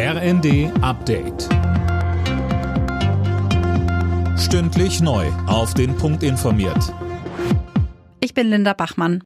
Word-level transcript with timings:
RND 0.00 0.70
Update. 0.80 1.48
Stündlich 4.38 5.00
neu. 5.00 5.26
Auf 5.48 5.74
den 5.74 5.96
Punkt 5.96 6.22
informiert. 6.22 6.94
Ich 8.20 8.32
bin 8.32 8.46
Linda 8.46 8.74
Bachmann. 8.74 9.24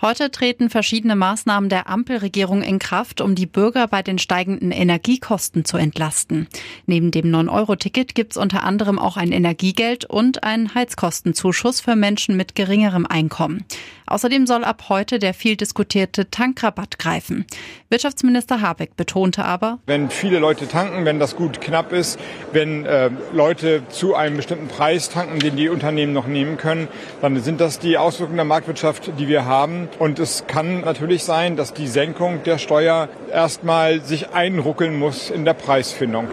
Heute 0.00 0.30
treten 0.30 0.70
verschiedene 0.70 1.16
Maßnahmen 1.16 1.68
der 1.68 1.88
Ampelregierung 1.88 2.62
in 2.62 2.78
Kraft, 2.78 3.20
um 3.20 3.34
die 3.34 3.46
Bürger 3.46 3.88
bei 3.88 4.00
den 4.00 4.20
steigenden 4.20 4.70
Energiekosten 4.70 5.64
zu 5.64 5.76
entlasten. 5.76 6.46
Neben 6.86 7.10
dem 7.10 7.34
9-Euro-Ticket 7.34 8.14
gibt 8.14 8.34
es 8.34 8.36
unter 8.36 8.62
anderem 8.62 9.00
auch 9.00 9.16
ein 9.16 9.32
Energiegeld 9.32 10.04
und 10.04 10.44
einen 10.44 10.72
Heizkostenzuschuss 10.72 11.80
für 11.80 11.96
Menschen 11.96 12.36
mit 12.36 12.54
geringerem 12.54 13.06
Einkommen. 13.06 13.64
Außerdem 14.06 14.46
soll 14.46 14.62
ab 14.62 14.84
heute 14.88 15.18
der 15.18 15.34
viel 15.34 15.56
diskutierte 15.56 16.30
Tankrabatt 16.30 17.00
greifen. 17.00 17.44
Wirtschaftsminister 17.90 18.60
Habeck 18.60 18.96
betonte 18.96 19.44
aber, 19.44 19.80
wenn 19.86 20.10
viele 20.10 20.38
Leute 20.38 20.68
tanken, 20.68 21.04
wenn 21.06 21.18
das 21.18 21.34
gut 21.34 21.60
knapp 21.60 21.92
ist, 21.92 22.20
wenn 22.52 22.86
äh, 22.86 23.10
Leute 23.32 23.82
zu 23.88 24.14
einem 24.14 24.36
bestimmten 24.36 24.68
Preis 24.68 25.10
tanken, 25.10 25.40
den 25.40 25.56
die 25.56 25.68
Unternehmen 25.68 26.12
noch 26.12 26.28
nehmen 26.28 26.56
können, 26.56 26.86
dann 27.20 27.38
sind 27.42 27.60
das 27.60 27.80
die 27.80 27.98
Auswirkungen 27.98 28.36
der 28.36 28.44
Marktwirtschaft, 28.46 29.10
die 29.18 29.26
wir 29.26 29.44
haben. 29.44 29.87
Und 29.98 30.18
es 30.18 30.46
kann 30.46 30.82
natürlich 30.82 31.24
sein, 31.24 31.56
dass 31.56 31.74
die 31.74 31.88
Senkung 31.88 32.42
der 32.44 32.58
Steuer 32.58 33.08
erstmal 33.32 34.00
sich 34.00 34.30
einruckeln 34.30 34.98
muss 34.98 35.30
in 35.30 35.44
der 35.44 35.54
Preisfindung. 35.54 36.28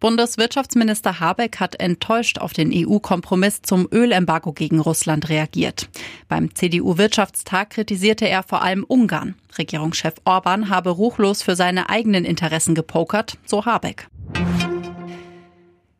Bundeswirtschaftsminister 0.00 1.18
Habeck 1.18 1.58
hat 1.58 1.80
enttäuscht 1.80 2.38
auf 2.38 2.52
den 2.52 2.70
EU-Kompromiss 2.72 3.62
zum 3.62 3.88
Ölembargo 3.90 4.52
gegen 4.52 4.78
Russland 4.78 5.28
reagiert. 5.28 5.88
Beim 6.28 6.54
CDU-Wirtschaftstag 6.54 7.70
kritisierte 7.70 8.28
er 8.28 8.44
vor 8.44 8.62
allem 8.62 8.84
Ungarn. 8.84 9.34
Regierungschef 9.58 10.14
Orban 10.24 10.68
habe 10.68 10.90
ruchlos 10.90 11.42
für 11.42 11.56
seine 11.56 11.90
eigenen 11.90 12.24
Interessen 12.24 12.76
gepokert, 12.76 13.38
so 13.44 13.64
Habeck. 13.64 14.06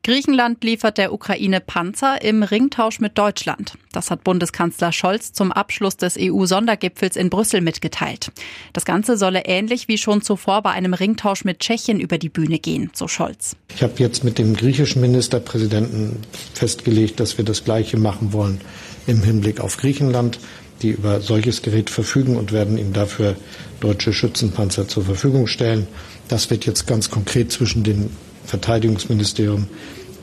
Griechenland 0.09 0.65
liefert 0.65 0.97
der 0.97 1.13
Ukraine 1.13 1.61
Panzer 1.61 2.23
im 2.23 2.43
Ringtausch 2.43 2.99
mit 2.99 3.19
Deutschland. 3.19 3.75
Das 3.93 4.11
hat 4.11 4.25
Bundeskanzler 4.25 4.91
Scholz 4.91 5.35
zum 5.35 5.53
Abschluss 5.53 5.99
des 5.99 6.17
EU-Sondergipfels 6.19 7.15
in 7.15 7.29
Brüssel 7.29 7.61
mitgeteilt. 7.61 8.33
Das 8.73 8.87
Ganze 8.87 9.19
solle 9.19 9.43
ähnlich 9.45 9.87
wie 9.87 9.99
schon 9.99 10.23
zuvor 10.23 10.63
bei 10.63 10.71
einem 10.71 10.95
Ringtausch 10.95 11.45
mit 11.45 11.59
Tschechien 11.59 12.01
über 12.01 12.17
die 12.17 12.31
Bühne 12.31 12.59
gehen, 12.59 12.91
so 12.95 13.07
Scholz. 13.07 13.55
Ich 13.77 13.83
habe 13.83 13.93
jetzt 13.99 14.25
mit 14.25 14.39
dem 14.39 14.57
griechischen 14.57 15.03
Ministerpräsidenten 15.03 16.17
festgelegt, 16.55 17.21
dass 17.21 17.37
wir 17.37 17.45
das 17.45 17.65
Gleiche 17.65 17.99
machen 17.99 18.33
wollen 18.33 18.63
im 19.07 19.23
Hinblick 19.23 19.61
auf 19.61 19.77
Griechenland 19.77 20.39
die 20.81 20.91
über 20.91 21.21
solches 21.21 21.63
Gerät 21.63 21.91
verfügen 21.91 22.37
und 22.37 22.53
werden 22.53 22.79
ihm 22.79 22.93
dafür 22.93 23.35
deutsche 23.81 24.13
Schützenpanzer 24.13 24.87
zur 24.87 25.05
Verfügung 25.05 25.49
stellen. 25.49 25.89
Das 26.29 26.51
wird 26.51 26.67
jetzt 26.67 26.87
ganz 26.87 27.11
konkret 27.11 27.51
zwischen 27.51 27.83
den 27.83 28.11
Verteidigungsministerium 28.49 29.69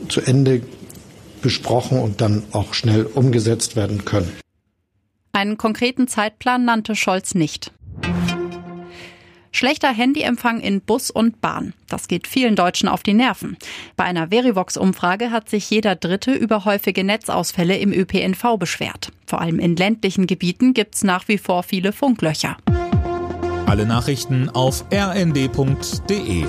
zu 0.09 0.21
Ende 0.21 0.61
besprochen 1.41 1.99
und 1.99 2.21
dann 2.21 2.43
auch 2.51 2.73
schnell 2.73 3.05
umgesetzt 3.05 3.75
werden 3.75 4.03
können. 4.03 4.31
Einen 5.31 5.57
konkreten 5.57 6.07
Zeitplan 6.07 6.65
nannte 6.65 6.95
Scholz 6.95 7.35
nicht. 7.35 7.71
Schlechter 9.51 9.93
Handyempfang 9.93 10.59
in 10.59 10.81
Bus 10.81 11.09
und 11.09 11.39
Bahn. 11.39 11.73
Das 11.87 12.09
geht 12.09 12.27
vielen 12.27 12.57
Deutschen 12.57 12.89
auf 12.89 13.03
die 13.03 13.13
Nerven. 13.13 13.57
Bei 13.95 14.03
einer 14.03 14.27
Verivox-Umfrage 14.29 15.31
hat 15.31 15.49
sich 15.49 15.69
jeder 15.69 15.95
Dritte 15.95 16.33
über 16.33 16.65
häufige 16.65 17.05
Netzausfälle 17.05 17.77
im 17.77 17.93
ÖPNV 17.93 18.57
beschwert. 18.57 19.11
Vor 19.25 19.39
allem 19.39 19.59
in 19.59 19.77
ländlichen 19.77 20.27
Gebieten 20.27 20.73
gibt 20.73 20.95
es 20.95 21.03
nach 21.03 21.29
wie 21.29 21.37
vor 21.37 21.63
viele 21.63 21.93
Funklöcher. 21.93 22.57
Alle 23.65 23.85
Nachrichten 23.85 24.49
auf 24.49 24.83
rnd.de 24.91 26.45